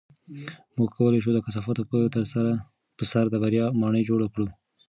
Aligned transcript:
موږ 0.77 0.89
کولی 0.97 1.19
شو 1.23 1.31
د 1.35 1.39
کثافاتو 1.45 1.81
په 2.97 3.03
سر 3.11 3.25
د 3.29 3.35
بریا 3.43 3.65
ماڼۍ 3.81 4.03
جوړه 4.09 4.27
کړو. 4.33 4.47